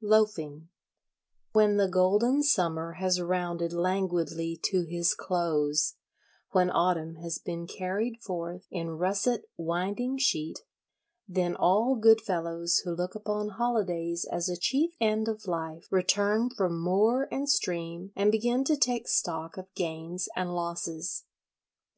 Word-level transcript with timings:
Loafing 0.00 0.70
When 1.52 1.76
the 1.76 1.88
golden 1.88 2.42
Summer 2.42 2.92
has 2.92 3.20
rounded 3.20 3.74
languidly 3.74 4.56
to 4.62 4.80
his 4.86 5.12
close, 5.12 5.96
when 6.52 6.70
Autumn 6.70 7.16
has 7.16 7.36
been 7.38 7.66
carried 7.66 8.18
forth 8.22 8.66
in 8.70 8.96
russet 8.96 9.42
winding 9.58 10.16
sheet, 10.16 10.60
then 11.28 11.54
all 11.54 11.96
good 11.96 12.22
fellows 12.22 12.78
who 12.86 12.94
look 12.96 13.14
upon 13.14 13.50
holidays 13.60 14.24
as 14.24 14.48
a 14.48 14.56
chief 14.56 14.92
end 15.02 15.28
of 15.28 15.46
life 15.46 15.86
return 15.90 16.48
from 16.48 16.80
moor 16.80 17.28
and 17.30 17.50
stream 17.50 18.10
and 18.16 18.32
begin 18.32 18.64
to 18.64 18.78
take 18.78 19.06
stock 19.06 19.58
of 19.58 19.66
gains 19.74 20.30
and 20.34 20.54
losses. 20.54 21.24